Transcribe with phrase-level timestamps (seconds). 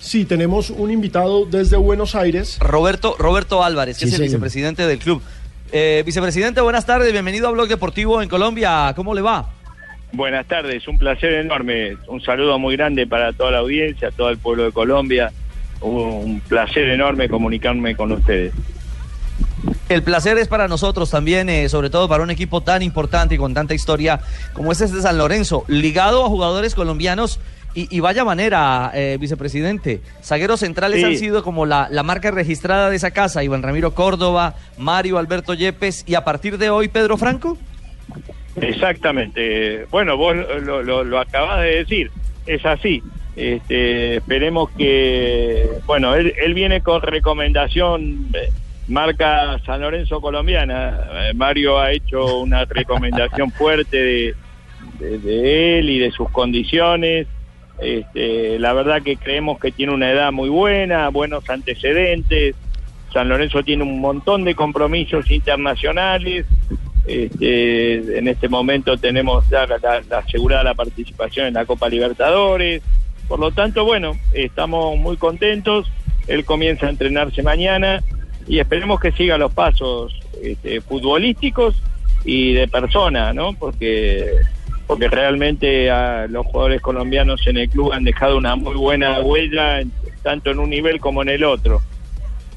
[0.00, 2.58] Sí, tenemos un invitado desde Buenos Aires.
[2.60, 5.22] Roberto, Roberto Álvarez, que es el vicepresidente del club.
[5.72, 8.92] Eh, vicepresidente, buenas tardes, bienvenido a Blog Deportivo en Colombia.
[8.94, 9.50] ¿Cómo le va?
[10.12, 11.96] Buenas tardes, un placer enorme.
[12.06, 15.32] Un saludo muy grande para toda la audiencia, todo el pueblo de Colombia.
[15.80, 18.52] Un placer enorme comunicarme con ustedes.
[19.88, 23.38] El placer es para nosotros también, eh, sobre todo para un equipo tan importante y
[23.38, 24.20] con tanta historia
[24.52, 27.40] como este de San Lorenzo, ligado a jugadores colombianos
[27.90, 30.00] y, vaya manera, eh, vicepresidente.
[30.22, 33.44] Zagueros centrales han sido como la, marca registrada de esa casa.
[33.44, 37.58] Iván Ramiro Córdoba, Mario Alberto Yepes y a partir de hoy Pedro Franco.
[38.56, 39.86] Exactamente.
[39.90, 42.10] Bueno, vos lo, lo, acabas de decir.
[42.46, 43.02] Es así.
[43.36, 48.48] Este, esperemos que, bueno, él, él viene con recomendación eh,
[48.88, 50.98] marca San Lorenzo colombiana.
[51.12, 54.34] Eh, Mario ha hecho una recomendación fuerte de,
[54.98, 57.26] de, él y de sus condiciones.
[57.80, 62.54] Este, la verdad que creemos que tiene una edad muy buena, buenos antecedentes.
[63.12, 66.46] San Lorenzo tiene un montón de compromisos internacionales.
[67.06, 72.82] Este, en este momento tenemos ya la, asegurada la participación en la Copa Libertadores.
[73.28, 75.90] Por lo tanto, bueno, estamos muy contentos.
[76.26, 78.02] Él comienza a entrenarse mañana
[78.46, 81.80] y esperemos que siga los pasos este, futbolísticos
[82.24, 83.54] y de persona, ¿no?
[83.54, 84.26] Porque
[84.88, 89.82] porque realmente a los jugadores colombianos en el club han dejado una muy buena huella,
[90.22, 91.82] tanto en un nivel como en el otro.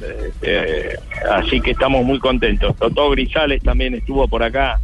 [0.00, 2.76] Este, así que estamos muy contentos.
[2.76, 4.80] Totó Grisales también estuvo por acá.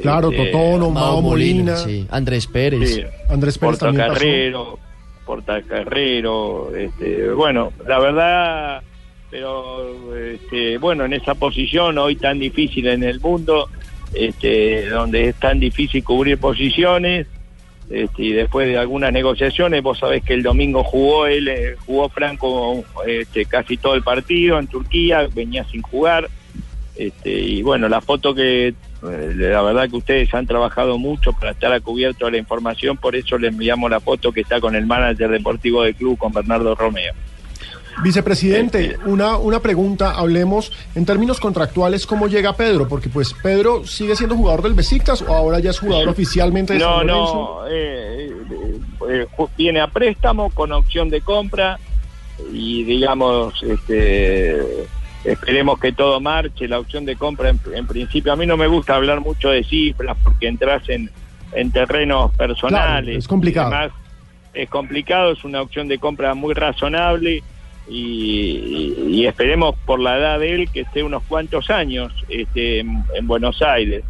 [0.00, 1.76] Claro, este, Totó, Mao Molina,
[2.10, 3.06] Andrés Pérez.
[3.28, 4.78] Andrés Pérez Porta Carrero,
[5.26, 8.82] Porta Carrero, este, bueno, la verdad,
[9.30, 13.68] pero este, bueno, en esa posición hoy tan difícil en el mundo,
[14.14, 17.26] este, donde es tan difícil cubrir posiciones.
[17.90, 22.08] Este, y después de algunas negociaciones, vos sabés que el domingo jugó él, eh, jugó
[22.08, 26.28] Franco este, casi todo el partido en Turquía, venía sin jugar.
[26.96, 28.74] Este, y bueno, la foto que eh,
[29.34, 33.16] la verdad que ustedes han trabajado mucho para estar a cubierto de la información, por
[33.16, 36.74] eso le enviamos la foto que está con el manager deportivo del club, con Bernardo
[36.74, 37.12] Romeo.
[38.02, 42.88] Vicepresidente, una, una pregunta, hablemos en términos contractuales, ¿cómo llega Pedro?
[42.88, 46.80] Porque pues Pedro sigue siendo jugador del Besiktas o ahora ya es jugador oficialmente de
[46.80, 48.32] No, San no, eh,
[49.08, 51.78] eh, viene a préstamo con opción de compra
[52.52, 54.86] y digamos, este,
[55.24, 58.96] esperemos que todo marche, la opción de compra en, principio, a mí no me gusta
[58.96, 61.10] hablar mucho de cifras porque entras en,
[61.52, 63.18] en terrenos personales.
[63.18, 63.72] es complicado.
[63.72, 63.92] Además,
[64.52, 67.42] es complicado, es una opción de compra muy razonable
[67.88, 73.62] y, esperemos por la edad de él que esté unos cuantos años este, en, Buenos
[73.62, 74.04] Aires.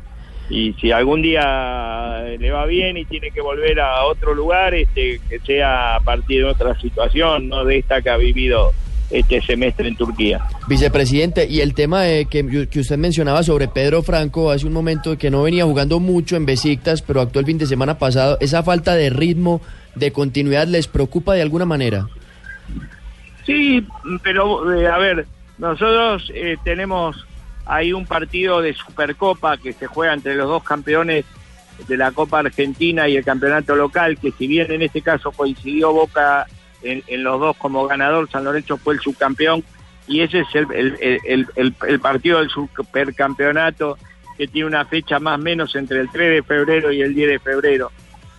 [0.50, 5.20] Y si algún día le va bien y tiene que volver a otro lugar, este,
[5.28, 8.72] que sea a partir de otra situación, no de esta que ha vivido
[9.10, 10.46] este semestre en Turquía.
[10.68, 15.16] Vicepresidente, y el tema de que, que usted mencionaba sobre Pedro Franco hace un momento
[15.16, 18.62] que no venía jugando mucho en Besiktas, pero actuó el fin de semana pasado, ¿esa
[18.62, 19.62] falta de ritmo,
[19.94, 22.08] de continuidad les preocupa de alguna manera?
[23.44, 23.86] Sí,
[24.22, 25.26] pero eh, a ver,
[25.58, 27.26] nosotros eh, tenemos
[27.66, 31.24] ahí un partido de Supercopa que se juega entre los dos campeones
[31.88, 35.92] de la Copa Argentina y el campeonato local, que si bien en este caso coincidió
[35.92, 36.46] Boca
[36.82, 39.64] en, los dos como ganador, San Lorenzo fue el subcampeón
[40.06, 43.96] y ese es el, el partido del supercampeonato
[44.36, 47.28] que tiene una fecha más o menos entre el 3 de febrero y el 10
[47.28, 47.90] de febrero.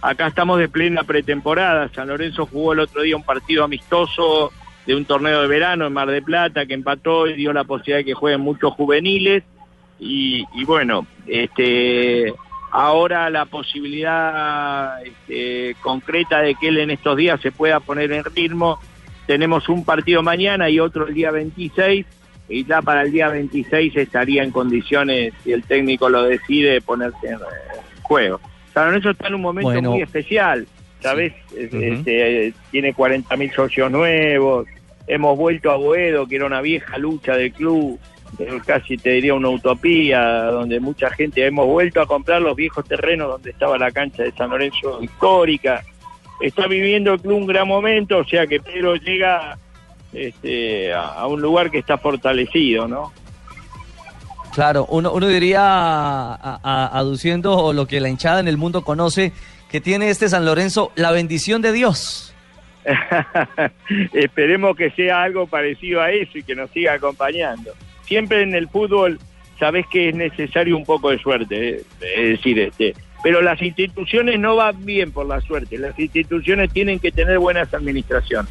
[0.01, 4.51] Acá estamos de plena pretemporada, San Lorenzo jugó el otro día un partido amistoso
[4.85, 7.97] de un torneo de verano en Mar de Plata que empató y dio la posibilidad
[7.97, 9.43] de que jueguen muchos juveniles
[9.99, 12.33] y, bueno, este
[12.71, 18.25] ahora la posibilidad este, concreta de que él en estos días se pueda poner en
[18.25, 18.79] ritmo.
[19.27, 22.05] Tenemos un partido mañana y otro el día 26
[22.49, 27.29] y ya para el día 26 estaría en condiciones, si el técnico lo decide, ponerse
[27.29, 27.39] en
[28.03, 28.41] juego.
[28.73, 30.67] San eso está en un momento muy especial,
[31.05, 31.33] ¿sabes?
[31.55, 34.65] este, tiene 40.000 socios nuevos,
[35.05, 37.99] hemos vuelto a Boedo, que era una vieja lucha del club,
[38.39, 42.85] eh, casi te diría una utopía, donde mucha gente hemos vuelto a comprar los viejos
[42.85, 45.83] terrenos donde estaba la cancha de San Lorenzo histórica.
[46.41, 49.59] Está viviendo el club un gran momento, o sea que Pedro llega
[50.11, 53.13] este, a, un lugar que está fortalecido, ¿no?
[54.55, 59.33] Claro, uno, uno diría, aduciendo lo que la hinchada en el mundo conoce,
[59.75, 62.33] que tiene este San Lorenzo, la bendición de Dios.
[64.13, 67.73] Esperemos que sea algo parecido a eso y que nos siga acompañando.
[68.05, 69.19] Siempre en el fútbol
[69.59, 74.39] sabes que es necesario un poco de suerte, eh, es decir, este, pero las instituciones
[74.39, 78.49] no van bien por la suerte, las instituciones tienen que tener buenas administraciones.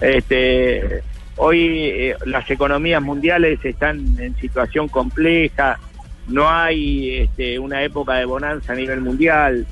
[0.00, 1.04] Este,
[1.36, 5.78] hoy eh, las economías mundiales están en situación compleja,
[6.26, 9.64] no hay este, una época de bonanza a nivel mundial,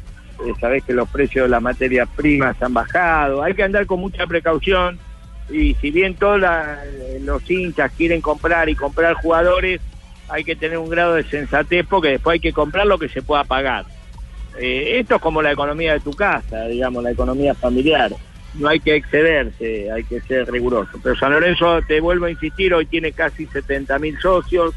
[0.60, 4.26] sabés que los precios de las materias primas han bajado, hay que andar con mucha
[4.26, 4.98] precaución
[5.50, 6.40] y si bien todos
[7.20, 9.80] los hinchas quieren comprar y comprar jugadores,
[10.28, 13.22] hay que tener un grado de sensatez porque después hay que comprar lo que se
[13.22, 13.84] pueda pagar.
[14.58, 18.12] Eh, esto es como la economía de tu casa, digamos, la economía familiar.
[18.54, 20.98] No hay que excederse, hay que ser riguroso.
[21.02, 24.74] Pero San Lorenzo, te vuelvo a insistir, hoy tiene casi 70 mil socios,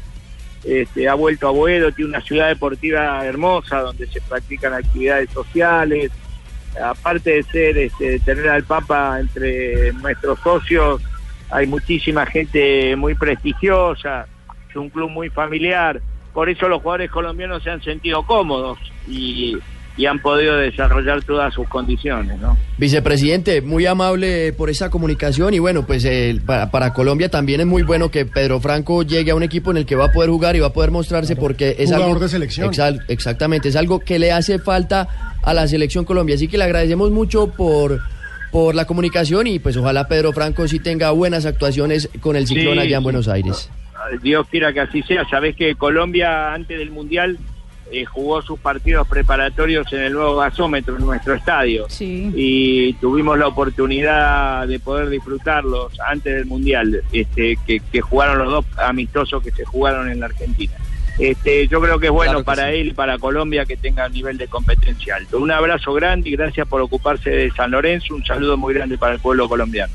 [0.64, 6.10] este, ha vuelto a Boedo, tiene una ciudad deportiva hermosa donde se practican actividades sociales.
[6.82, 11.02] Aparte de ser, este, tener al Papa entre nuestros socios,
[11.50, 14.26] hay muchísima gente muy prestigiosa,
[14.68, 16.00] es un club muy familiar.
[16.34, 18.78] Por eso los jugadores colombianos se han sentido cómodos
[19.08, 19.56] y
[19.98, 22.56] y han podido desarrollar todas sus condiciones, ¿no?
[22.78, 26.06] Vicepresidente, muy amable por esa comunicación y bueno, pues
[26.46, 29.86] para, Colombia también es muy bueno que Pedro Franco llegue a un equipo en el
[29.86, 32.28] que va a poder jugar y va a poder mostrarse porque es Jugador algo de
[32.28, 32.70] selección.
[33.08, 37.10] exactamente, es algo que le hace falta a la selección Colombia, así que le agradecemos
[37.10, 38.00] mucho por
[38.52, 42.78] por la comunicación y pues ojalá Pedro Franco sí tenga buenas actuaciones con el ciclón
[42.78, 43.70] allá en Buenos Aires.
[44.22, 47.36] Dios quiera que así sea, sabés que Colombia antes del Mundial
[47.90, 51.86] eh, jugó sus partidos preparatorios en el nuevo gasómetro, en nuestro estadio.
[52.00, 58.64] Y tuvimos la oportunidad de poder disfrutarlos antes del Mundial, este, que, jugaron los dos
[58.78, 60.72] amistosos que se jugaron en la Argentina.
[61.18, 64.46] Este, yo creo que es bueno para él y para Colombia que tenga nivel de
[64.46, 65.38] competencia alto.
[65.38, 68.14] Un abrazo grande y gracias por ocuparse de San Lorenzo.
[68.14, 69.92] Un saludo muy grande para el pueblo colombiano.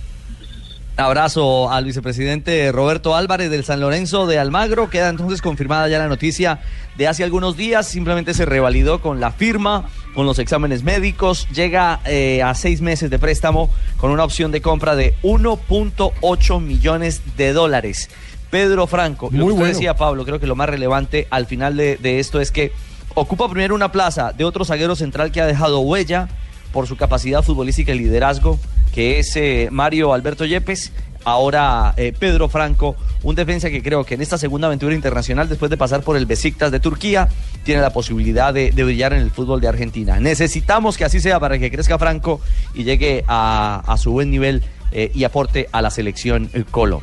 [0.95, 4.92] Abrazo al vicepresidente Roberto Álvarez del San Lorenzo de Almagro.
[4.92, 6.60] Queda entonces confirmada ya la noticia
[6.98, 7.88] de hace algunos días.
[7.88, 11.48] Simplemente se revalidó con la firma, con los exámenes médicos.
[11.50, 17.22] Llega eh, a seis meses de préstamo con una opción de compra de 1.8 millones
[17.38, 18.12] de dólares.
[18.51, 21.98] Pedro Franco, Muy lo que decía Pablo, creo que lo más relevante al final de,
[21.98, 22.72] de esto es que
[23.16, 26.30] ocupa primero una plaza de otro zaguero central que ha dejado huella
[26.72, 28.60] por su capacidad futbolística y liderazgo
[28.94, 30.92] que es eh, Mario Alberto Yepes,
[31.25, 35.72] ahora eh, Pedro Franco, un defensa que creo que en esta segunda aventura internacional, después
[35.72, 37.28] de pasar por el Besiktas de Turquía,
[37.63, 40.19] tiene la posibilidad de, brillar en el fútbol de Argentina.
[40.19, 42.40] Necesitamos que así sea para que crezca Franco
[42.74, 47.01] y llegue a, su buen nivel eh, y aporte a la selección Colo.